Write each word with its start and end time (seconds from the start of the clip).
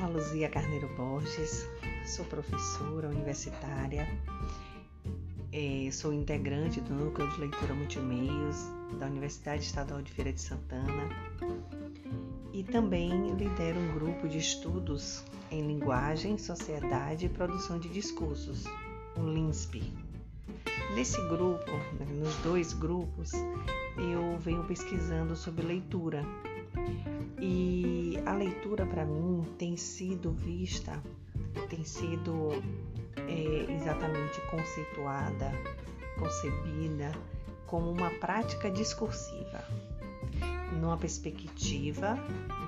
Carla 0.00 0.16
Luzia 0.16 0.48
Carneiro 0.48 0.88
Borges, 0.96 1.68
sou 2.06 2.24
professora 2.24 3.06
universitária, 3.08 4.08
é, 5.52 5.90
sou 5.92 6.10
integrante 6.10 6.80
do 6.80 6.94
Núcleo 6.94 7.28
de 7.28 7.40
Leitura 7.40 7.74
Multimeios 7.74 8.56
da 8.98 9.04
Universidade 9.04 9.62
Estadual 9.62 10.00
de 10.00 10.10
Feira 10.10 10.32
de 10.32 10.40
Santana 10.40 11.06
e 12.50 12.64
também 12.64 13.34
lidero 13.34 13.78
um 13.78 13.92
grupo 13.92 14.26
de 14.26 14.38
estudos 14.38 15.22
em 15.50 15.66
linguagem, 15.66 16.38
sociedade 16.38 17.26
e 17.26 17.28
produção 17.28 17.78
de 17.78 17.90
discursos, 17.90 18.64
o 19.18 19.22
LINSP. 19.22 19.92
Nesse 20.94 21.20
grupo, 21.28 21.70
nos 22.18 22.34
dois 22.36 22.72
grupos, 22.72 23.32
eu 23.98 24.38
venho 24.38 24.64
pesquisando 24.64 25.36
sobre 25.36 25.66
leitura 25.66 26.24
e 27.40 28.18
a 28.26 28.34
leitura 28.34 28.86
para 28.86 29.04
mim 29.04 29.44
tem 29.58 29.76
sido 29.76 30.32
vista, 30.32 31.02
tem 31.68 31.84
sido 31.84 32.50
é, 33.16 33.72
exatamente 33.72 34.40
conceituada, 34.50 35.52
concebida 36.18 37.12
como 37.66 37.90
uma 37.90 38.10
prática 38.10 38.70
discursiva, 38.70 39.64
numa 40.80 40.96
perspectiva 40.96 42.18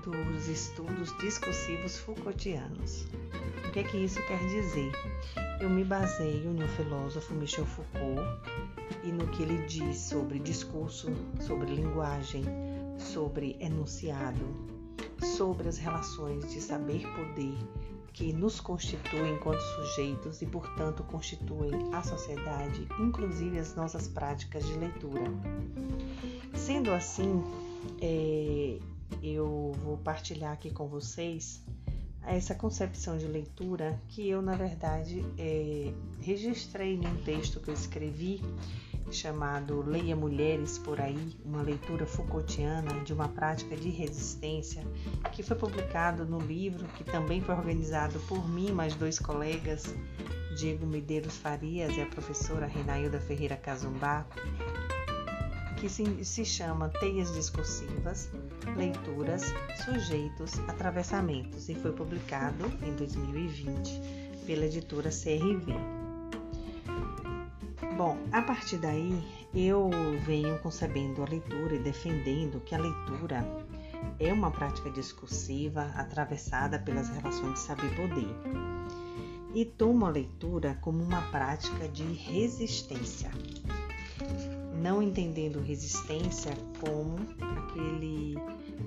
dos 0.02 0.48
estudos 0.48 1.16
discursivos 1.18 1.98
Foucaultianos. 1.98 3.06
O 3.68 3.72
que 3.72 3.80
é 3.80 3.84
que 3.84 3.96
isso 3.98 4.20
quer 4.26 4.38
dizer? 4.48 4.92
Eu 5.60 5.70
me 5.70 5.84
baseio 5.84 6.50
no 6.50 6.66
filósofo 6.68 7.34
Michel 7.34 7.66
Foucault 7.66 8.22
e 9.04 9.12
no 9.12 9.26
que 9.28 9.42
ele 9.42 9.64
diz 9.66 9.98
sobre 9.98 10.38
discurso, 10.38 11.12
sobre 11.40 11.74
linguagem, 11.74 12.44
sobre 12.98 13.56
enunciado, 13.60 14.44
sobre 15.36 15.68
as 15.68 15.78
relações 15.78 16.50
de 16.52 16.60
saber-poder 16.60 17.56
que 18.12 18.32
nos 18.32 18.60
constituem 18.60 19.34
enquanto 19.34 19.60
sujeitos 19.60 20.42
e, 20.42 20.46
portanto, 20.46 21.02
constituem 21.04 21.72
a 21.92 22.02
sociedade, 22.02 22.86
inclusive 23.00 23.58
as 23.58 23.74
nossas 23.74 24.06
práticas 24.06 24.66
de 24.66 24.74
leitura. 24.74 25.32
Sendo 26.54 26.92
assim, 26.92 27.42
é, 28.00 28.78
eu 29.22 29.72
vou 29.82 29.96
partilhar 29.96 30.52
aqui 30.52 30.70
com 30.70 30.86
vocês 30.86 31.62
essa 32.24 32.54
concepção 32.54 33.18
de 33.18 33.26
leitura 33.26 34.00
que 34.08 34.28
eu, 34.28 34.40
na 34.40 34.54
verdade, 34.54 35.24
é, 35.38 35.92
registrei 36.20 36.96
num 36.96 37.16
texto 37.24 37.60
que 37.60 37.68
eu 37.68 37.74
escrevi 37.74 38.40
chamado 39.10 39.82
Leia 39.82 40.16
Mulheres 40.16 40.78
por 40.78 41.00
Aí, 41.00 41.36
uma 41.44 41.62
leitura 41.62 42.06
Foucaultiana 42.06 42.92
de 43.04 43.12
uma 43.12 43.28
prática 43.28 43.76
de 43.76 43.90
resistência, 43.90 44.82
que 45.32 45.42
foi 45.42 45.56
publicado 45.56 46.24
no 46.24 46.38
livro 46.38 46.86
que 46.96 47.04
também 47.04 47.40
foi 47.40 47.54
organizado 47.54 48.18
por 48.20 48.48
mim 48.48 48.72
mais 48.72 48.94
dois 48.94 49.18
colegas, 49.18 49.94
Diego 50.56 50.86
Medeiros 50.86 51.36
Farias 51.36 51.96
e 51.96 52.00
a 52.00 52.06
professora 52.06 52.66
Renailda 52.66 53.18
Ferreira 53.20 53.56
Cazumbá, 53.56 54.26
que 55.82 55.88
se, 55.88 56.24
se 56.24 56.44
chama 56.44 56.88
Teias 56.88 57.32
Discursivas, 57.34 58.30
Leituras, 58.76 59.52
Sujeitos, 59.84 60.58
Atravessamentos 60.68 61.68
e 61.68 61.74
foi 61.74 61.92
publicado 61.92 62.66
em 62.82 62.94
2020 62.94 64.00
pela 64.46 64.66
editora 64.66 65.10
CRV. 65.10 66.01
Bom, 68.04 68.18
a 68.32 68.42
partir 68.42 68.78
daí 68.78 69.22
eu 69.54 69.88
venho 70.26 70.58
concebendo 70.58 71.22
a 71.22 71.24
leitura 71.24 71.76
e 71.76 71.78
defendendo 71.78 72.58
que 72.58 72.74
a 72.74 72.78
leitura 72.78 73.46
é 74.18 74.32
uma 74.32 74.50
prática 74.50 74.90
discursiva 74.90 75.82
atravessada 75.94 76.80
pelas 76.80 77.08
relações 77.10 77.52
de 77.52 77.60
saber-poder 77.60 78.26
e 79.54 79.64
tomo 79.64 80.04
a 80.04 80.08
leitura 80.08 80.76
como 80.80 81.00
uma 81.00 81.22
prática 81.30 81.86
de 81.86 82.02
resistência, 82.02 83.30
não 84.82 85.00
entendendo 85.00 85.60
resistência 85.60 86.50
como 86.80 87.18
aquele, 87.56 88.34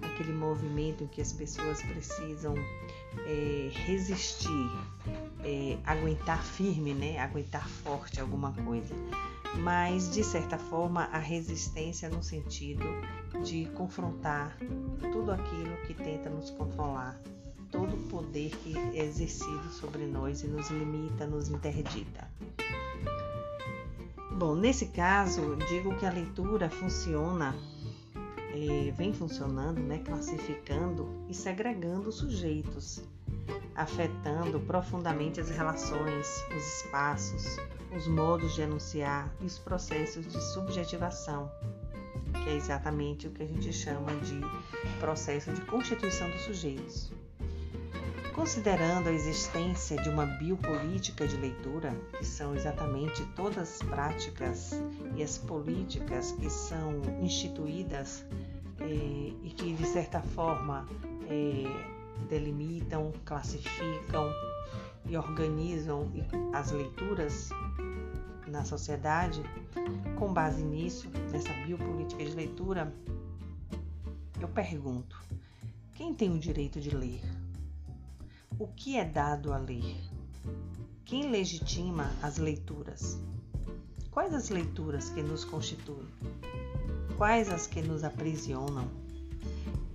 aquele 0.02 0.34
movimento 0.34 1.06
em 1.06 1.08
que 1.08 1.22
as 1.22 1.32
pessoas 1.32 1.82
precisam 1.84 2.54
é, 3.26 3.70
resistir 3.86 4.70
é, 5.46 5.78
aguentar 5.86 6.44
firme, 6.44 6.94
né? 6.94 7.20
Aguentar 7.20 7.68
forte 7.70 8.20
alguma 8.20 8.52
coisa. 8.52 8.96
Mas, 9.60 10.12
de 10.12 10.24
certa 10.24 10.58
forma, 10.58 11.04
a 11.04 11.20
resistência 11.20 12.10
no 12.10 12.22
sentido 12.22 12.84
de 13.44 13.66
confrontar 13.76 14.58
tudo 15.14 15.32
aquilo 15.32 15.78
que 15.86 15.94
tenta 15.94 16.30
nos 16.30 16.50
controlar, 16.50 17.18
todo 17.72 17.96
o 17.96 18.04
poder 18.10 18.50
que 18.58 18.76
é 18.98 19.06
exercido 19.06 19.70
sobre 19.70 20.06
nós 20.06 20.44
e 20.44 20.48
nos 20.48 20.70
limita, 20.70 21.26
nos 21.26 21.48
interdita. 21.48 22.28
Bom, 24.32 24.56
nesse 24.56 24.88
caso, 24.88 25.56
digo 25.70 25.96
que 25.96 26.06
a 26.06 26.12
leitura 26.12 26.70
funciona, 26.70 27.56
é, 28.54 28.92
vem 28.92 29.14
funcionando, 29.14 29.80
né, 29.80 30.00
classificando 30.00 31.08
e 31.30 31.34
segregando 31.34 32.12
sujeitos 32.12 33.02
afetando 33.76 34.60
profundamente 34.62 35.42
as 35.42 35.50
relações, 35.50 36.28
os 36.56 36.78
espaços, 36.78 37.58
os 37.96 38.08
modos 38.08 38.56
de 38.56 38.64
anunciar 38.64 39.30
e 39.42 39.46
os 39.46 39.60
processos 39.60 40.26
de 40.26 40.42
subjetivação, 40.54 41.52
que 42.44 42.50
é 42.50 42.56
exatamente 42.56 43.28
o 43.28 43.32
que 43.32 43.44
a 43.44 43.48
gente 43.48 43.72
chama 43.74 44.14
de 44.18 44.40
processo 45.00 45.52
de 45.52 45.62
constituição 45.62 46.30
dos 46.30 46.42
sujeitos. 46.42 47.12
Considerando 48.34 49.08
a 49.08 49.14
existência 49.14 49.96
de 50.02 50.10
uma 50.10 50.26
biopolítica 50.26 51.26
de 51.26 51.38
leitura, 51.38 51.96
que 52.18 52.26
são 52.26 52.54
exatamente 52.54 53.26
todas 53.28 53.58
as 53.58 53.84
práticas 53.84 54.72
e 55.16 55.24
as 55.24 55.38
políticas 55.38 56.34
que 56.34 56.50
são 56.50 57.02
instituídas 57.22 58.26
eh, 58.82 59.32
e 59.42 59.54
que, 59.56 59.74
de 59.74 59.88
certa 59.88 60.20
forma, 60.20 60.86
eh, 61.30 61.95
delimitam, 62.30 63.12
classificam 63.24 64.30
e 65.06 65.16
organizam 65.18 66.12
as 66.54 66.72
leituras 66.72 67.50
na 68.48 68.64
sociedade, 68.64 69.42
com 70.18 70.34
base 70.34 70.64
nisso, 70.64 71.10
nessa 71.32 71.52
biopolítica 71.66 72.24
de 72.24 72.32
leitura, 72.32 72.94
eu 74.40 74.48
pergunto: 74.48 75.22
quem 75.94 76.14
tem 76.14 76.32
o 76.32 76.40
direito 76.40 76.80
de 76.80 76.90
ler? 76.96 77.22
O 78.58 78.68
que 78.68 78.98
é 78.98 79.06
dado 79.06 79.52
a 79.52 79.58
ler? 79.58 79.96
Quem 81.04 81.30
legitima 81.30 82.12
as 82.22 82.38
leituras? 82.38 83.20
Quais 84.12 84.34
as 84.34 84.50
leituras 84.50 85.10
que 85.10 85.22
nos 85.22 85.44
constituem? 85.44 86.08
Quais 87.18 87.50
as 87.50 87.68
que 87.68 87.82
nos 87.82 88.04
aprisionam? 88.04 88.90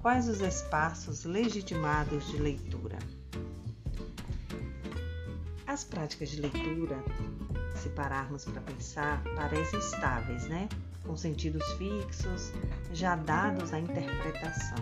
Quais 0.03 0.29
os 0.29 0.41
espaços 0.41 1.25
legitimados 1.25 2.27
de 2.29 2.39
leitura? 2.39 2.99
As 5.67 5.85
práticas 5.85 6.31
de 6.31 6.41
leitura, 6.41 6.97
se 7.77 7.91
pararmos 7.91 8.47
para 8.47 8.63
pensar, 8.63 9.23
parecem 9.37 9.79
estáveis, 9.79 10.49
né? 10.49 10.71
Com 11.05 11.15
sentidos 11.19 11.63
fixos, 11.75 12.51
já 12.95 13.15
dados 13.15 13.75
à 13.75 13.79
interpretação. 13.79 14.79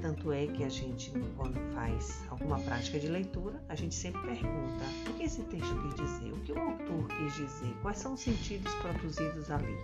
Tanto 0.00 0.32
é 0.32 0.46
que 0.46 0.64
a 0.64 0.70
gente, 0.70 1.12
quando 1.36 1.60
faz 1.74 2.24
alguma 2.30 2.58
prática 2.60 2.98
de 2.98 3.08
leitura, 3.08 3.62
a 3.68 3.74
gente 3.74 3.94
sempre 3.94 4.22
pergunta 4.22 4.84
o 5.10 5.14
que 5.18 5.24
esse 5.24 5.42
texto 5.42 5.82
quis 5.82 5.94
dizer, 5.96 6.32
o 6.32 6.40
que 6.40 6.52
o 6.52 6.58
autor 6.58 7.08
quis 7.08 7.34
dizer, 7.34 7.76
quais 7.82 7.98
são 7.98 8.14
os 8.14 8.20
sentidos 8.20 8.72
produzidos 8.76 9.50
ali. 9.50 9.76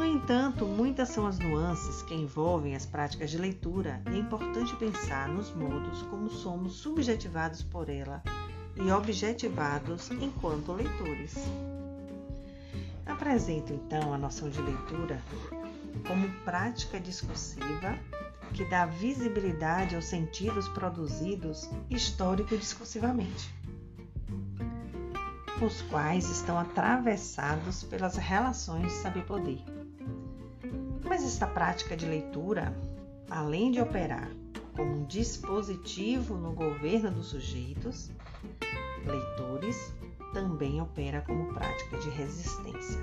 No 0.00 0.06
entanto, 0.06 0.64
muitas 0.64 1.10
são 1.10 1.26
as 1.26 1.38
nuances 1.38 2.00
que 2.00 2.14
envolvem 2.14 2.74
as 2.74 2.86
práticas 2.86 3.30
de 3.30 3.36
leitura 3.36 4.02
e 4.10 4.14
é 4.14 4.18
importante 4.18 4.74
pensar 4.76 5.28
nos 5.28 5.54
modos 5.54 6.00
como 6.04 6.30
somos 6.30 6.76
subjetivados 6.76 7.62
por 7.62 7.90
ela 7.90 8.22
e 8.76 8.90
objetivados 8.90 10.10
enquanto 10.12 10.72
leitores. 10.72 11.34
Apresento 13.04 13.74
então 13.74 14.14
a 14.14 14.16
noção 14.16 14.48
de 14.48 14.62
leitura 14.62 15.22
como 16.08 16.30
prática 16.46 16.98
discursiva 16.98 17.98
que 18.54 18.64
dá 18.70 18.86
visibilidade 18.86 19.96
aos 19.96 20.06
sentidos 20.06 20.66
produzidos 20.70 21.68
histórico-discursivamente, 21.90 23.54
os 25.60 25.82
quais 25.82 26.24
estão 26.30 26.58
atravessados 26.58 27.84
pelas 27.84 28.16
relações 28.16 28.86
de 28.86 28.98
saber-poder. 29.00 29.62
Mas 31.04 31.24
esta 31.24 31.46
prática 31.46 31.96
de 31.96 32.06
leitura, 32.06 32.74
além 33.28 33.70
de 33.70 33.80
operar 33.80 34.30
como 34.74 34.92
um 34.92 35.04
dispositivo 35.04 36.36
no 36.36 36.52
governo 36.52 37.10
dos 37.10 37.28
sujeitos, 37.28 38.10
leitores, 39.04 39.92
também 40.32 40.80
opera 40.80 41.22
como 41.22 41.52
prática 41.52 41.98
de 41.98 42.08
resistência. 42.10 43.00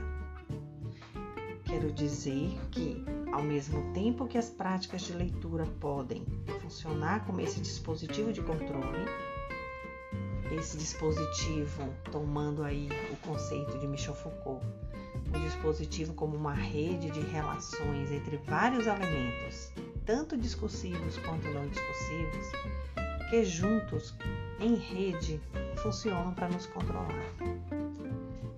Quer 1.65 1.79
quero 1.79 1.91
dizer 1.91 2.57
que, 2.71 3.03
ao 3.31 3.43
mesmo 3.43 3.93
tempo 3.93 4.25
que 4.25 4.37
as 4.37 4.49
práticas 4.49 5.01
de 5.01 5.13
leitura 5.13 5.65
podem 5.79 6.25
funcionar 6.61 7.25
como 7.25 7.41
esse 7.41 7.59
dispositivo 7.59 8.31
de 8.31 8.41
controle, 8.41 9.05
esse 10.57 10.77
dispositivo, 10.77 11.93
tomando 12.11 12.63
aí 12.63 12.89
o 13.11 13.17
conceito 13.17 13.77
de 13.77 13.87
Michel 13.87 14.15
Foucault, 14.15 14.65
o 15.33 15.39
dispositivo 15.39 16.13
como 16.13 16.35
uma 16.35 16.53
rede 16.53 17.09
de 17.11 17.21
relações 17.21 18.11
entre 18.11 18.37
vários 18.37 18.87
elementos, 18.87 19.71
tanto 20.05 20.37
discursivos 20.37 21.17
quanto 21.19 21.47
não 21.49 21.67
discursivos, 21.67 22.51
que 23.29 23.43
juntos, 23.43 24.15
em 24.59 24.75
rede, 24.75 25.41
funcionam 25.77 26.33
para 26.33 26.47
nos 26.47 26.65
controlar. 26.67 27.33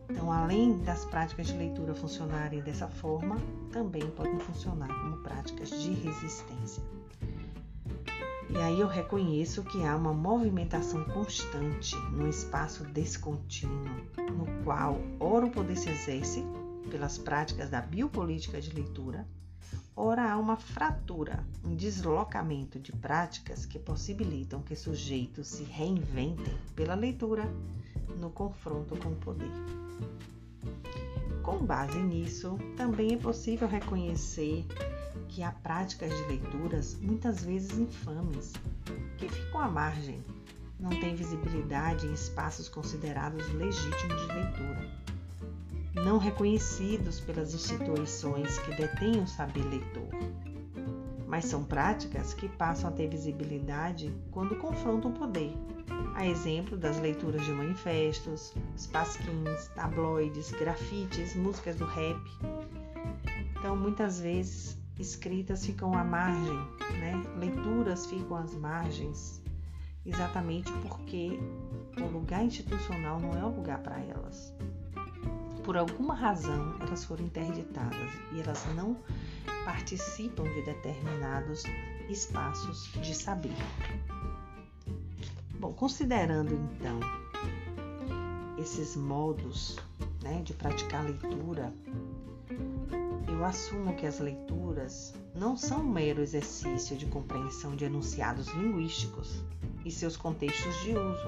Então, 0.10 0.32
além 0.32 0.78
das 0.80 1.06
práticas 1.06 1.48
de 1.48 1.58
leitura 1.58 1.94
funcionarem 1.96 2.62
dessa 2.62 2.88
forma, 2.88 3.38
também 3.72 4.08
podem 4.12 4.40
funcionar 4.40 4.88
como 4.88 5.18
práticas 5.18 5.70
de 5.70 5.94
resistência. 5.94 6.84
E 8.50 8.58
aí 8.58 8.80
eu 8.80 8.88
reconheço 8.88 9.64
que 9.64 9.86
há 9.86 9.96
uma 9.96 10.12
movimentação 10.12 11.04
constante 11.06 11.96
no 12.12 12.28
espaço 12.28 12.84
descontínuo, 12.86 13.86
no 14.18 14.64
qual 14.64 14.98
ora 15.20 15.46
o 15.46 15.52
poder 15.52 15.78
se 15.78 15.90
exerce 15.90 16.44
pelas 16.90 17.18
práticas 17.18 17.70
da 17.70 17.82
biopolítica 17.82 18.60
de 18.62 18.74
leitura, 18.74 19.28
ora 19.96 20.32
há 20.32 20.38
uma 20.38 20.56
fratura, 20.56 21.46
um 21.64 21.76
deslocamento 21.76 22.80
de 22.80 22.92
práticas 22.92 23.66
que 23.66 23.78
possibilitam 23.78 24.62
que 24.62 24.76
sujeitos 24.76 25.48
se 25.48 25.64
reinventem 25.64 26.58
pela 26.76 26.96
leitura 26.96 27.44
no 28.18 28.30
confronto 28.30 28.96
com 28.98 29.10
o 29.10 29.16
poder. 29.16 29.52
Com 31.44 31.66
base 31.66 31.98
nisso, 31.98 32.58
também 32.78 33.14
é 33.14 33.18
possível 33.18 33.68
reconhecer 33.68 34.66
que 35.28 35.44
há 35.44 35.52
práticas 35.52 36.16
de 36.16 36.24
leituras 36.24 36.96
muitas 37.02 37.44
vezes 37.44 37.78
infames, 37.78 38.54
que 39.18 39.28
ficam 39.28 39.62
à 39.62 39.70
margem, 39.70 40.24
não 40.80 40.90
têm 40.90 41.16
visibilidade 41.16 42.08
em 42.08 42.14
espaços 42.14 42.70
considerados 42.70 43.48
legítimos 43.54 44.22
de 44.22 44.34
leitura, 44.34 44.90
não 46.04 46.18
reconhecidos 46.18 47.20
pelas 47.20 47.54
instituições 47.54 48.58
que 48.60 48.76
detêm 48.76 49.22
o 49.22 49.28
saber 49.28 49.64
leitor. 49.66 50.08
Mas 51.28 51.46
são 51.46 51.64
práticas 51.64 52.34
que 52.34 52.50
passam 52.50 52.90
a 52.90 52.94
ter 52.94 53.08
visibilidade 53.08 54.14
quando 54.32 54.56
confrontam 54.56 55.12
o 55.12 55.14
poder, 55.14 55.54
a 56.16 56.26
exemplo 56.26 56.78
das 56.78 57.00
leituras 57.00 57.44
de 57.46 57.52
manifestos, 57.52 58.54
os 58.76 58.88
pasquins, 58.88 59.68
tabloides, 59.76 60.52
grafites, 60.52 61.36
músicas 61.36 61.76
do 61.76 61.86
rap. 61.86 62.20
Então, 63.58 63.76
muitas 63.76 64.20
vezes, 64.20 64.78
escritas 64.98 65.66
ficam 65.66 65.94
à 65.94 66.04
margem, 66.04 66.58
né? 67.00 67.22
leituras 67.38 68.06
ficam 68.06 68.38
às 68.38 68.54
margens, 68.56 69.42
exatamente 70.06 70.72
porque 70.82 71.40
o 72.02 72.06
lugar 72.08 72.44
institucional 72.44 73.20
não 73.20 73.34
é 73.34 73.44
o 73.44 73.56
lugar 73.56 73.80
para 73.80 74.00
elas. 74.00 74.54
Por 75.70 75.78
alguma 75.78 76.16
razão, 76.16 76.76
elas 76.80 77.06
foram 77.06 77.26
interditadas 77.26 78.12
e 78.32 78.42
elas 78.42 78.66
não 78.76 78.98
participam 79.64 80.44
de 80.46 80.64
determinados 80.64 81.62
espaços 82.10 82.92
de 82.94 83.14
saber. 83.14 83.54
Bom, 85.60 85.72
considerando 85.72 86.56
então 86.56 87.00
esses 88.58 88.96
modos 88.96 89.78
né, 90.24 90.42
de 90.42 90.56
praticar 90.56 91.04
leitura, 91.04 91.72
eu 93.28 93.46
assumo 93.46 93.96
que 93.96 94.08
as 94.08 94.18
leituras 94.20 95.14
não 95.36 95.56
são 95.56 95.82
um 95.82 95.92
mero 95.92 96.24
exercício 96.24 96.98
de 96.98 97.06
compreensão 97.06 97.76
de 97.76 97.86
enunciados 97.86 98.48
linguísticos 98.56 99.44
e 99.86 99.92
seus 99.92 100.18
contextos 100.18 100.76
de 100.82 100.98
uso, 100.98 101.28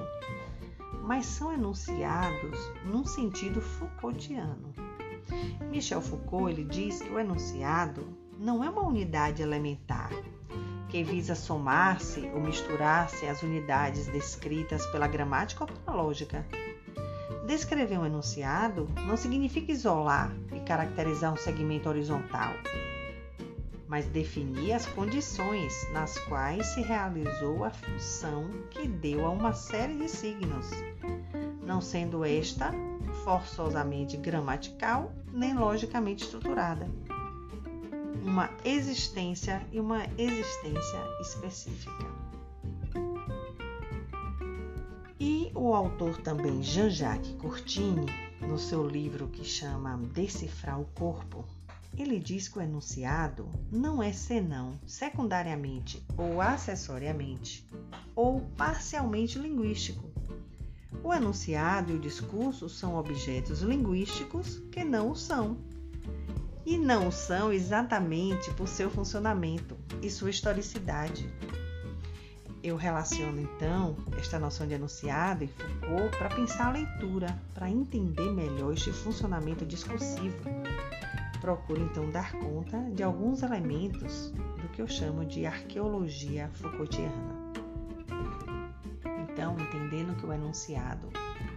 mas 1.02 1.26
são 1.26 1.52
enunciados 1.52 2.58
num 2.84 3.04
sentido 3.04 3.60
Foucaultiano. 3.60 4.72
Michel 5.70 6.00
Foucault 6.00 6.52
ele 6.52 6.64
diz 6.64 7.00
que 7.00 7.10
o 7.10 7.18
enunciado 7.18 8.06
não 8.38 8.62
é 8.62 8.70
uma 8.70 8.82
unidade 8.82 9.42
elementar 9.42 10.10
que 10.88 11.02
visa 11.02 11.34
somar-se 11.34 12.20
ou 12.34 12.40
misturar-se 12.40 13.26
às 13.26 13.42
unidades 13.42 14.08
descritas 14.08 14.84
pela 14.86 15.08
gramática 15.08 15.64
ou 15.64 15.70
pela 15.70 15.96
lógica. 15.96 16.46
Descrever 17.46 17.98
um 17.98 18.04
enunciado 18.04 18.86
não 19.06 19.16
significa 19.16 19.72
isolar 19.72 20.30
e 20.54 20.60
caracterizar 20.60 21.32
um 21.32 21.36
segmento 21.36 21.88
horizontal, 21.88 22.52
mas 23.92 24.06
definir 24.06 24.72
as 24.72 24.86
condições 24.86 25.86
nas 25.92 26.16
quais 26.20 26.64
se 26.68 26.80
realizou 26.80 27.62
a 27.62 27.70
função 27.70 28.48
que 28.70 28.88
deu 28.88 29.26
a 29.26 29.28
uma 29.28 29.52
série 29.52 29.98
de 29.98 30.08
signos, 30.08 30.70
não 31.62 31.78
sendo 31.82 32.24
esta 32.24 32.72
forçosamente 33.22 34.16
gramatical 34.16 35.12
nem 35.30 35.54
logicamente 35.54 36.24
estruturada 36.24 36.88
uma 38.24 38.48
existência 38.64 39.62
e 39.70 39.78
uma 39.78 40.06
existência 40.16 41.00
específica. 41.20 42.06
E 45.20 45.52
o 45.54 45.74
autor 45.74 46.16
também 46.22 46.62
Jean-Jacques 46.62 47.34
Courtine, 47.38 48.06
no 48.40 48.58
seu 48.58 48.88
livro 48.88 49.28
que 49.28 49.44
chama 49.44 49.98
Decifrar 50.14 50.80
o 50.80 50.86
Corpo, 50.94 51.44
ele 52.02 52.18
diz 52.18 52.48
que 52.48 52.58
o 52.58 52.62
enunciado 52.62 53.48
não 53.70 54.02
é 54.02 54.12
senão 54.12 54.78
secundariamente 54.86 56.04
ou 56.16 56.40
acessoriamente 56.40 57.66
ou 58.14 58.40
parcialmente 58.56 59.38
linguístico. 59.38 60.10
O 61.02 61.14
enunciado 61.14 61.92
e 61.92 61.96
o 61.96 62.00
discurso 62.00 62.68
são 62.68 62.96
objetos 62.96 63.60
linguísticos 63.60 64.60
que 64.70 64.84
não 64.84 65.12
o 65.12 65.16
são 65.16 65.56
e 66.66 66.76
não 66.76 67.10
são 67.10 67.52
exatamente 67.52 68.50
por 68.52 68.68
seu 68.68 68.90
funcionamento 68.90 69.76
e 70.00 70.10
sua 70.10 70.30
historicidade. 70.30 71.28
Eu 72.62 72.76
relaciono 72.76 73.40
então 73.40 73.96
esta 74.16 74.38
noção 74.38 74.68
de 74.68 74.74
enunciado 74.74 75.42
e 75.42 75.48
Foucault 75.48 76.16
para 76.16 76.28
pensar 76.28 76.68
a 76.68 76.72
leitura, 76.72 77.36
para 77.52 77.68
entender 77.68 78.30
melhor 78.30 78.72
este 78.72 78.92
funcionamento 78.92 79.66
discursivo. 79.66 80.44
Procuro 81.42 81.82
então 81.82 82.08
dar 82.08 82.30
conta 82.34 82.78
de 82.94 83.02
alguns 83.02 83.42
elementos 83.42 84.30
do 84.30 84.68
que 84.68 84.80
eu 84.80 84.86
chamo 84.86 85.24
de 85.24 85.44
arqueologia 85.44 86.48
Foucaultiana. 86.52 87.52
Então, 89.24 89.56
entendendo 89.58 90.14
que 90.16 90.24
o 90.24 90.32
enunciado, 90.32 91.08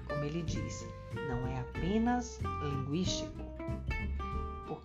como 0.07 0.23
ele 0.23 0.41
diz, 0.41 0.87
não 1.29 1.45
é 1.45 1.59
apenas 1.59 2.39
linguístico, 2.63 3.54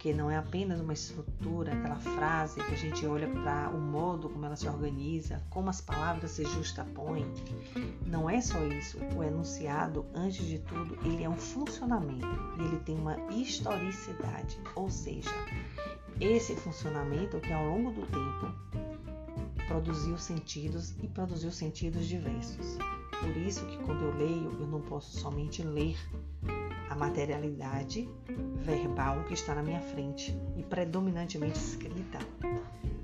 porque 0.01 0.15
não 0.15 0.31
é 0.31 0.39
apenas 0.39 0.81
uma 0.81 0.95
estrutura, 0.95 1.75
aquela 1.75 1.97
frase 1.97 2.59
que 2.65 2.73
a 2.73 2.77
gente 2.77 3.07
olha 3.07 3.29
para 3.29 3.69
o 3.69 3.79
modo 3.79 4.31
como 4.31 4.47
ela 4.47 4.57
se 4.57 4.67
organiza, 4.67 5.43
como 5.51 5.69
as 5.69 5.83
palavras 5.83 6.31
se 6.31 6.43
justapõem. 6.47 7.27
Não 8.07 8.29
é 8.29 8.41
só 8.41 8.59
isso. 8.65 8.97
O 9.15 9.23
enunciado, 9.23 10.07
antes 10.15 10.47
de 10.47 10.59
tudo, 10.61 10.99
ele 11.05 11.23
é 11.23 11.29
um 11.29 11.37
funcionamento 11.37 12.27
e 12.59 12.63
ele 12.63 12.79
tem 12.79 12.99
uma 12.99 13.19
historicidade, 13.31 14.59
ou 14.75 14.89
seja, 14.89 15.29
esse 16.19 16.57
funcionamento 16.57 17.39
que 17.39 17.53
ao 17.53 17.67
longo 17.67 17.91
do 17.91 18.07
tempo 18.07 18.55
produziu 19.69 20.17
sentidos 20.17 20.95
e 21.03 21.09
produziu 21.09 21.51
sentidos 21.51 22.07
diversos. 22.07 22.79
Por 23.21 23.37
isso 23.37 23.67
que 23.67 23.77
quando 23.85 24.03
eu 24.03 24.17
leio, 24.17 24.57
eu 24.59 24.67
não 24.67 24.81
posso 24.81 25.19
somente 25.19 25.63
ler 25.63 25.95
a 26.91 26.95
materialidade 26.97 28.09
verbal 28.57 29.23
que 29.23 29.35
está 29.35 29.55
na 29.55 29.63
minha 29.63 29.81
frente 29.81 30.37
e 30.57 30.63
predominantemente 30.65 31.57
escrita, 31.57 32.19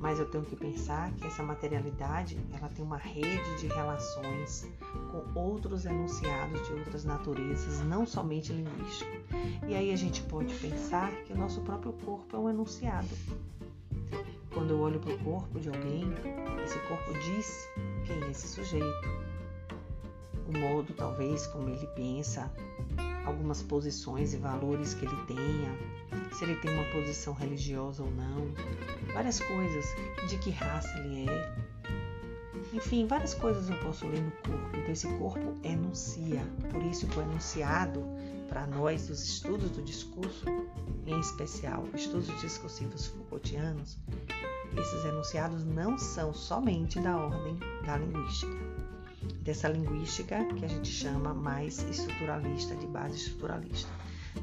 mas 0.00 0.19
eu 0.19 0.28
tenho 0.28 0.45
que 0.45 0.57
pensar 0.57 1.12
que 1.12 1.25
essa 1.25 1.40
materialidade 1.45 2.37
ela 2.52 2.69
tem 2.69 2.85
uma 2.85 2.97
rede 2.97 3.59
de 3.61 3.69
relações 3.69 4.69
com 5.12 5.38
outros 5.40 5.87
enunciados 5.87 6.66
de 6.66 6.75
outras 6.75 7.05
naturezas, 7.05 7.81
não 7.87 8.05
somente 8.05 8.52
linguístico. 8.52 9.11
E 9.69 9.75
aí 9.76 9.93
a 9.93 9.97
gente 9.97 10.21
pode 10.25 10.52
pensar 10.57 11.12
que 11.25 11.33
o 11.33 11.37
nosso 11.37 11.61
próprio 11.61 11.93
corpo 11.93 12.37
é 12.37 12.40
um 12.40 12.50
enunciado. 12.50 13.09
Quando 14.52 14.71
eu 14.71 14.81
olho 14.81 14.99
para 14.99 15.14
o 15.14 15.19
corpo 15.19 15.61
de 15.61 15.69
alguém, 15.69 16.05
esse 16.64 16.78
corpo 16.88 17.12
diz 17.21 17.69
quem 18.05 18.21
é 18.25 18.31
esse 18.31 18.49
sujeito, 18.49 19.09
o 20.49 20.59
modo 20.59 20.93
talvez 20.93 21.47
como 21.47 21.69
ele 21.69 21.87
pensa, 21.88 22.50
algumas 23.26 23.62
posições 23.62 24.33
e 24.33 24.37
valores 24.37 24.95
que 24.95 25.04
ele 25.04 25.16
tenha, 25.26 25.78
se 26.33 26.45
ele 26.45 26.54
tem 26.56 26.73
uma 26.73 26.85
posição 26.92 27.35
religiosa 27.35 28.02
ou 28.02 28.11
não, 28.12 28.49
várias 29.12 29.40
coisas, 29.40 29.85
de 30.28 30.38
que 30.38 30.50
raça 30.50 30.97
ele 31.00 31.28
é. 31.28 31.56
Enfim, 32.73 33.06
várias 33.06 33.35
coisas 33.35 33.68
eu 33.68 33.76
posso 33.78 34.06
ler 34.06 34.23
no 34.23 34.30
corpo. 34.30 34.76
Então, 34.76 34.92
esse 34.92 35.09
corpo 35.18 35.54
enuncia. 35.62 36.42
Por 36.71 36.83
isso 36.83 37.06
que 37.06 37.18
o 37.18 37.23
enunciado, 37.23 38.02
para 38.49 38.66
nós, 38.66 39.09
dos 39.09 39.23
estudos 39.23 39.71
do 39.71 39.83
discurso, 39.83 40.45
em 41.06 41.18
especial 41.21 41.85
estudos 41.95 42.26
discursivos 42.40 43.06
Foucaultianos, 43.06 43.99
esses 44.76 45.04
enunciados 45.04 45.64
não 45.64 45.97
são 45.97 46.35
somente 46.35 47.00
da 47.00 47.16
ordem 47.16 47.59
da 47.85 47.97
linguística. 47.97 48.66
Dessa 49.47 49.69
linguística 49.69 50.45
que 50.57 50.65
a 50.65 50.69
gente 50.69 50.91
chama 50.91 51.33
mais 51.33 51.79
estruturalista, 51.88 52.75
de 52.75 52.87
base 52.88 53.15
estruturalista. 53.15 53.88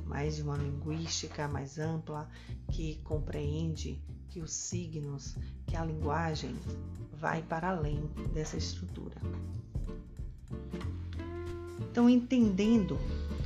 Mais 0.05 0.37
de 0.37 0.43
uma 0.43 0.55
linguística 0.55 1.45
mais 1.45 1.77
ampla 1.77 2.29
que 2.71 2.95
compreende 3.03 4.01
que 4.29 4.39
os 4.39 4.53
signos, 4.53 5.35
que 5.67 5.75
a 5.75 5.83
linguagem 5.83 6.55
vai 7.11 7.41
para 7.41 7.67
além 7.67 8.09
dessa 8.33 8.55
estrutura. 8.55 9.15
Então, 11.81 12.09
entendendo 12.09 12.97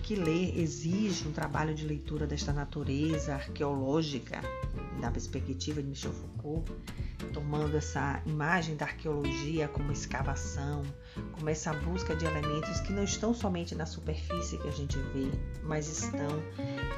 que 0.03 0.15
ler 0.15 0.55
exige 0.59 1.27
um 1.27 1.31
trabalho 1.31 1.73
de 1.73 1.87
leitura 1.87 2.27
desta 2.27 2.53
natureza 2.53 3.33
arqueológica, 3.33 4.41
da 5.01 5.09
perspectiva 5.09 5.81
de 5.81 5.89
Michel 5.89 6.13
Foucault, 6.13 6.71
tomando 7.27 7.77
essa 7.77 8.21
imagem 8.25 8.75
da 8.75 8.85
arqueologia 8.85 9.67
como 9.67 9.91
escavação, 9.91 10.83
como 11.33 11.49
essa 11.49 11.73
busca 11.73 12.15
de 12.15 12.25
elementos 12.25 12.79
que 12.81 12.91
não 12.91 13.03
estão 13.03 13.33
somente 13.33 13.75
na 13.75 13.85
superfície 13.85 14.57
que 14.57 14.67
a 14.67 14.71
gente 14.71 14.97
vê, 15.13 15.29
mas 15.63 15.87
estão 15.87 16.27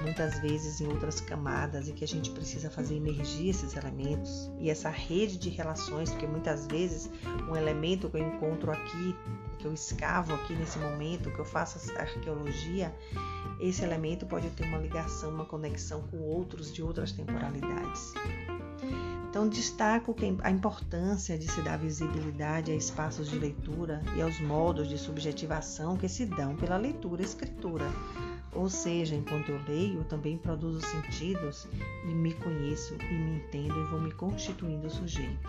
muitas 0.02 0.40
vezes 0.40 0.82
em 0.82 0.88
outras 0.88 1.20
camadas 1.22 1.88
e 1.88 1.94
que 1.94 2.04
a 2.04 2.08
gente 2.08 2.32
precisa 2.32 2.70
fazer 2.70 2.96
emergir 2.96 3.50
esses 3.50 3.76
elementos 3.76 4.52
e 4.60 4.70
essa 4.70 4.90
rede 4.90 5.38
de 5.38 5.50
relações, 5.50 6.10
porque 6.12 6.28
muitas 6.28 6.68
vezes 6.68 7.10
um 7.50 7.56
elemento 7.56 8.10
que 8.10 8.18
eu 8.18 8.28
encontro 8.28 8.72
aqui, 8.72 9.16
que 9.58 9.66
eu 9.66 9.74
escavo 9.74 10.34
aqui 10.34 10.54
nesse 10.54 10.80
momento, 10.80 11.32
que 11.32 11.40
eu 11.40 11.46
faço 11.46 11.80
arqueologia, 11.98 12.94
esse 13.60 13.84
elemento 13.84 14.26
pode 14.26 14.50
ter 14.52 14.64
uma 14.64 14.78
ligação, 14.78 15.32
uma 15.32 15.46
conexão 15.46 16.02
com 16.04 16.18
outros 16.20 16.74
de 16.74 16.82
outras 16.82 17.12
temporalidades. 17.12 18.14
Então, 19.30 19.48
destaco 19.48 20.16
a 20.42 20.50
importância 20.50 21.38
de 21.38 21.48
se 21.48 21.62
dar 21.62 21.78
visibilidade 21.78 22.72
a 22.72 22.76
espaços 22.76 23.30
de 23.30 23.38
leitura 23.38 24.02
e 24.18 24.22
aos 24.24 24.42
modos 24.42 24.90
de 24.90 24.98
subjetivação 24.98 25.96
que 25.96 26.10
se 26.10 26.26
dão 26.26 26.56
pela 26.56 26.78
leitura 26.78 27.22
e 27.22 27.26
escritura. 27.26 27.86
Ou 28.52 28.68
seja, 28.68 29.16
enquanto 29.16 29.50
eu 29.50 29.62
leio, 29.68 30.00
eu 30.00 30.04
também 30.04 30.36
produzo 30.36 30.82
sentidos 30.82 31.68
e 32.06 32.08
me 32.08 32.34
conheço 32.34 32.96
e 32.96 33.14
me 33.14 33.38
entendo 33.38 33.80
e 33.80 33.84
vou 33.92 34.02
me 34.02 34.12
constituindo 34.12 34.90
sujeito. 34.90 35.48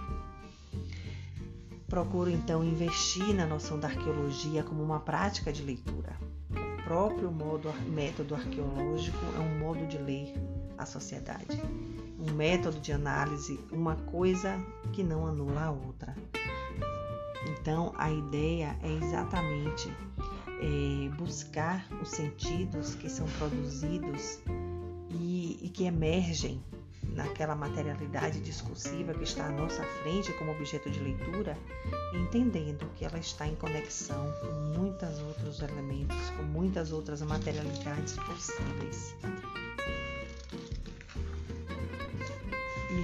Procuro 1.88 2.28
então 2.28 2.62
investir 2.62 3.34
na 3.34 3.46
noção 3.46 3.80
da 3.80 3.88
arqueologia 3.88 4.62
como 4.62 4.82
uma 4.82 5.00
prática 5.00 5.50
de 5.50 5.62
leitura. 5.62 6.14
O 6.50 6.82
próprio 6.84 7.32
modo, 7.32 7.72
método 7.88 8.34
arqueológico 8.34 9.24
é 9.36 9.40
um 9.40 9.58
modo 9.58 9.86
de 9.86 9.96
ler 9.96 10.34
a 10.76 10.84
sociedade 10.84 11.58
um 12.20 12.32
método 12.34 12.78
de 12.78 12.92
análise, 12.92 13.58
uma 13.72 13.96
coisa 13.96 14.58
que 14.92 15.02
não 15.02 15.26
anula 15.26 15.64
a 15.64 15.70
outra. 15.70 16.14
Então, 17.48 17.92
a 17.96 18.10
ideia 18.10 18.76
é 18.82 18.92
exatamente 18.92 19.90
é, 20.60 21.08
buscar 21.16 21.86
os 22.02 22.10
sentidos 22.10 22.94
que 22.94 23.08
são 23.08 23.26
produzidos 23.38 24.38
e, 25.10 25.58
e 25.62 25.68
que 25.70 25.84
emergem 25.84 26.62
naquela 27.14 27.54
materialidade 27.54 28.40
discursiva 28.40 29.14
que 29.14 29.24
está 29.24 29.46
à 29.46 29.50
nossa 29.50 29.82
frente 30.02 30.32
como 30.34 30.52
objeto 30.52 30.90
de 30.90 31.00
leitura, 31.00 31.56
entendendo 32.14 32.88
que 32.94 33.04
ela 33.04 33.18
está 33.18 33.46
em 33.46 33.54
conexão 33.56 34.32
com 34.40 34.78
muitos 34.78 35.18
outros 35.20 35.60
elementos, 35.60 36.30
com 36.36 36.42
muitas 36.44 36.92
outras 36.92 37.22
materialidades 37.22 38.14
possíveis. 38.14 39.16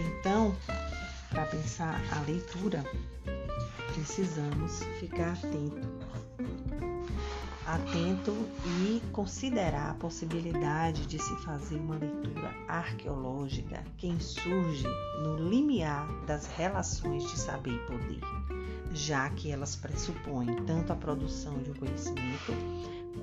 Então, 0.07 0.57
para 1.31 1.45
pensar 1.47 2.01
a 2.13 2.21
leitura, 2.21 2.85
precisamos 3.93 4.83
ficar 5.01 5.33
atento. 5.33 5.97
Atento 7.67 8.33
e 8.81 9.03
considerar 9.13 9.91
a 9.91 9.95
possibilidade 9.95 11.05
de 11.07 11.19
se 11.19 11.35
fazer 11.45 11.77
uma 11.77 11.97
leitura 11.97 12.55
arqueológica 12.69 13.83
que 13.97 14.07
insurge 14.07 14.87
no 15.21 15.49
limiar 15.49 16.07
das 16.27 16.47
relações 16.47 17.25
de 17.25 17.37
saber 17.37 17.73
e 17.73 17.87
poder, 17.87 18.21
já 18.93 19.29
que 19.31 19.51
elas 19.51 19.75
pressupõem 19.75 20.55
tanto 20.65 20.93
a 20.93 20.97
produção 20.97 21.59
de 21.59 21.73
um 21.73 21.75
conhecimento 21.75 22.53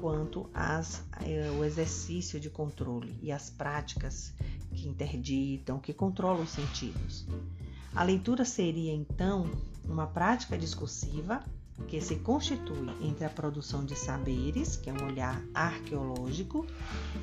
quanto 0.01 0.49
as, 0.53 1.01
eh, 1.21 1.49
o 1.57 1.63
exercício 1.63 2.37
de 2.37 2.49
controle 2.49 3.17
e 3.21 3.31
as 3.31 3.49
práticas 3.49 4.33
que 4.73 4.87
interditam, 4.87 5.79
que 5.79 5.93
controlam 5.93 6.43
os 6.43 6.49
sentidos. 6.49 7.25
A 7.95 8.03
leitura 8.03 8.43
seria 8.43 8.91
então 8.91 9.49
uma 9.85 10.07
prática 10.07 10.57
discursiva 10.57 11.43
que 11.87 11.99
se 12.01 12.17
constitui 12.17 12.89
entre 13.01 13.25
a 13.25 13.29
produção 13.29 13.85
de 13.85 13.95
saberes, 13.95 14.75
que 14.75 14.89
é 14.89 14.93
um 14.93 15.05
olhar 15.05 15.41
arqueológico, 15.53 16.65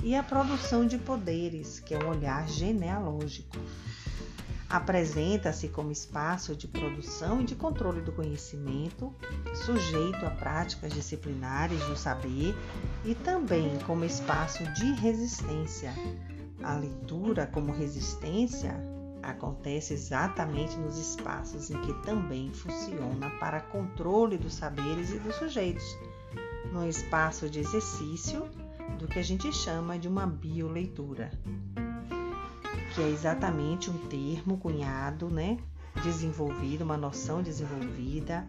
e 0.02 0.14
a 0.14 0.22
produção 0.22 0.86
de 0.86 0.98
poderes, 0.98 1.80
que 1.80 1.94
é 1.94 1.98
um 1.98 2.08
olhar 2.08 2.48
genealógico. 2.48 3.56
Apresenta-se 4.68 5.68
como 5.68 5.90
espaço 5.90 6.54
de 6.54 6.68
produção 6.68 7.40
e 7.40 7.44
de 7.44 7.56
controle 7.56 8.00
do 8.02 8.12
conhecimento, 8.12 9.12
sujeito 9.52 10.24
a 10.24 10.30
práticas 10.30 10.92
disciplinares 10.92 11.80
do 11.86 11.96
saber 11.96 12.54
e 13.04 13.16
também 13.16 13.76
como 13.84 14.04
espaço 14.04 14.62
de 14.74 14.92
resistência, 14.92 15.92
a 16.62 16.74
leitura 16.74 17.46
como 17.46 17.72
resistência 17.72 18.74
acontece 19.22 19.94
exatamente 19.94 20.76
nos 20.76 20.98
espaços 20.98 21.70
em 21.70 21.80
que 21.82 21.92
também 22.02 22.52
funciona 22.52 23.30
para 23.38 23.60
controle 23.60 24.38
dos 24.38 24.54
saberes 24.54 25.10
e 25.10 25.18
dos 25.18 25.34
sujeitos, 25.36 25.98
no 26.72 26.86
espaço 26.88 27.48
de 27.48 27.60
exercício 27.60 28.48
do 28.98 29.06
que 29.06 29.18
a 29.18 29.22
gente 29.22 29.52
chama 29.52 29.98
de 29.98 30.08
uma 30.08 30.26
bioleitura, 30.26 31.30
que 32.94 33.02
é 33.02 33.08
exatamente 33.08 33.90
um 33.90 33.98
termo 34.08 34.58
cunhado, 34.58 35.28
né, 35.28 35.58
desenvolvido, 36.02 36.82
uma 36.82 36.96
noção 36.96 37.42
desenvolvida 37.42 38.46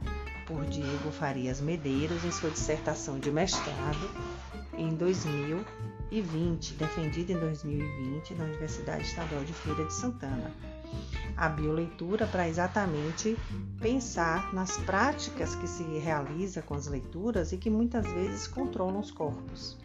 por 0.48 0.66
Diego 0.66 1.12
Farias 1.12 1.62
Medeiros 1.62 2.24
em 2.24 2.32
sua 2.32 2.50
dissertação 2.50 3.20
de 3.20 3.32
mestrado 3.32 4.10
em 4.78 4.96
2000 4.96 5.64
2020, 6.12 6.74
defendida 6.74 7.32
em 7.32 7.40
2020 7.40 8.36
na 8.36 8.44
Universidade 8.44 9.04
Estadual 9.04 9.46
de 9.46 9.54
Feira 9.54 9.86
de 9.86 9.94
Santana. 9.94 10.52
A 11.38 11.48
bioleitura 11.48 12.28
para 12.28 12.50
exatamente 12.50 13.38
pensar 13.80 14.54
nas 14.54 14.76
práticas 14.80 15.56
que 15.56 15.66
se 15.66 15.84
realiza 16.00 16.62
com 16.62 16.74
as 16.74 16.88
leituras 16.88 17.54
e 17.54 17.58
que 17.58 17.70
muitas 17.70 18.06
vezes 18.12 18.46
controlam 18.46 19.00
os 19.00 19.10
corpos. 19.10 19.78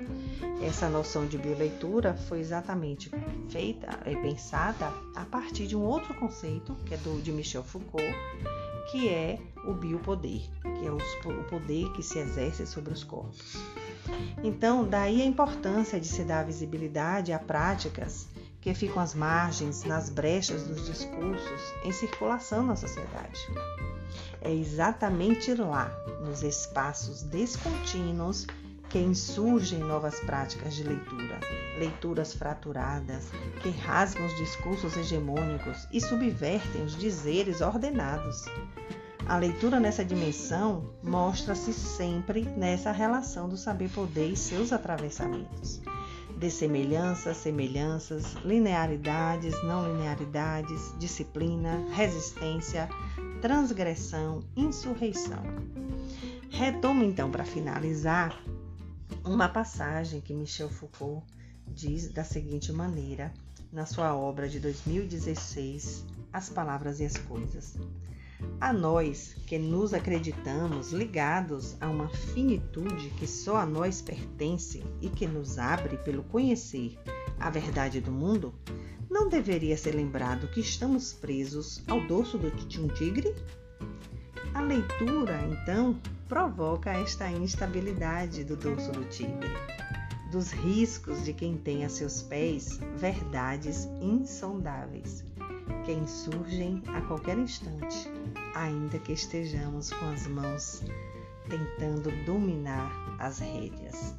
Essa 0.60 0.88
noção 0.88 1.26
de 1.26 1.38
bioleitura 1.38 2.14
foi 2.14 2.40
exatamente 2.40 3.08
feita 3.48 4.00
e 4.04 4.16
pensada 4.16 4.92
a 5.14 5.24
partir 5.24 5.68
de 5.68 5.76
um 5.76 5.84
outro 5.84 6.12
conceito, 6.14 6.74
que 6.84 6.94
é 6.94 6.96
do 6.96 7.22
de 7.22 7.30
Michel 7.30 7.62
Foucault, 7.62 8.12
que 8.90 9.08
é 9.08 9.38
o 9.64 9.74
biopoder, 9.74 10.42
que 10.62 10.86
é 10.86 10.90
o 10.90 11.44
poder 11.44 11.92
que 11.92 12.02
se 12.02 12.18
exerce 12.18 12.66
sobre 12.66 12.92
os 12.92 13.02
corpos. 13.02 13.56
Então, 14.42 14.86
daí 14.86 15.20
a 15.22 15.24
importância 15.24 16.00
de 16.00 16.06
se 16.06 16.22
dar 16.22 16.44
visibilidade 16.44 17.32
a 17.32 17.38
práticas 17.38 18.28
que 18.60 18.74
ficam 18.74 19.02
às 19.02 19.14
margens, 19.14 19.84
nas 19.84 20.10
brechas 20.10 20.64
dos 20.64 20.86
discursos 20.86 21.60
em 21.84 21.92
circulação 21.92 22.66
na 22.66 22.76
sociedade. 22.76 23.40
É 24.40 24.52
exatamente 24.52 25.54
lá, 25.54 25.90
nos 26.24 26.42
espaços 26.42 27.22
descontínuos, 27.22 28.46
que 28.88 28.98
insurgem 28.98 29.80
novas 29.80 30.20
práticas 30.20 30.74
de 30.74 30.82
leitura, 30.82 31.40
leituras 31.78 32.32
fraturadas, 32.32 33.28
que 33.62 33.70
rasgam 33.70 34.26
os 34.26 34.36
discursos 34.36 34.96
hegemônicos 34.96 35.86
e 35.92 36.00
subvertem 36.00 36.82
os 36.84 36.96
dizeres 36.96 37.60
ordenados. 37.60 38.44
A 39.28 39.36
leitura 39.36 39.80
nessa 39.80 40.04
dimensão 40.04 40.90
mostra-se 41.02 41.72
sempre 41.72 42.44
nessa 42.44 42.92
relação 42.92 43.48
do 43.48 43.56
saber-poder 43.56 44.30
e 44.30 44.36
seus 44.36 44.72
atravessamentos. 44.72 45.80
De 46.38 46.50
semelhanças, 46.50 47.38
semelhanças, 47.38 48.34
linearidades, 48.44 49.60
não 49.64 49.90
linearidades, 49.90 50.94
disciplina, 50.98 51.84
resistência, 51.92 52.88
transgressão, 53.40 54.44
insurreição. 54.54 55.42
Retomo 56.50 57.02
então 57.02 57.30
para 57.30 57.44
finalizar 57.44 58.38
uma 59.26 59.48
passagem 59.48 60.20
que 60.20 60.32
Michel 60.32 60.68
Foucault 60.68 61.26
diz 61.66 62.08
da 62.12 62.22
seguinte 62.22 62.72
maneira 62.72 63.34
na 63.72 63.84
sua 63.84 64.14
obra 64.14 64.48
de 64.48 64.60
2016, 64.60 66.06
As 66.32 66.48
Palavras 66.48 67.00
e 67.00 67.04
as 67.04 67.16
Coisas. 67.16 67.76
A 68.60 68.72
nós 68.72 69.34
que 69.46 69.58
nos 69.58 69.92
acreditamos 69.92 70.92
ligados 70.92 71.76
a 71.80 71.88
uma 71.88 72.08
finitude 72.08 73.10
que 73.18 73.26
só 73.26 73.56
a 73.56 73.66
nós 73.66 74.00
pertence 74.00 74.84
e 75.00 75.08
que 75.08 75.26
nos 75.26 75.58
abre 75.58 75.96
pelo 75.98 76.22
conhecer 76.22 76.96
a 77.40 77.50
verdade 77.50 78.00
do 78.00 78.12
mundo, 78.12 78.54
não 79.10 79.28
deveria 79.28 79.76
ser 79.76 79.92
lembrado 79.92 80.48
que 80.48 80.60
estamos 80.60 81.12
presos 81.12 81.82
ao 81.88 82.00
dorso 82.06 82.38
de 82.38 82.80
um 82.80 82.86
tigre? 82.88 83.34
A 84.56 84.60
leitura, 84.62 85.38
então, 85.50 86.00
provoca 86.26 86.90
esta 86.90 87.30
instabilidade 87.30 88.42
do 88.42 88.56
dorso 88.56 88.90
do 88.90 89.04
tigre, 89.04 89.54
dos 90.32 90.50
riscos 90.50 91.22
de 91.26 91.34
quem 91.34 91.58
tem 91.58 91.84
a 91.84 91.90
seus 91.90 92.22
pés 92.22 92.80
verdades 92.96 93.84
insondáveis, 94.00 95.22
que 95.84 95.92
insurgem 95.92 96.82
a 96.86 97.02
qualquer 97.02 97.36
instante, 97.36 98.10
ainda 98.54 98.98
que 98.98 99.12
estejamos 99.12 99.92
com 99.92 100.06
as 100.06 100.26
mãos 100.26 100.82
tentando 101.50 102.10
dominar 102.24 102.90
as 103.18 103.40
rédeas. 103.40 104.14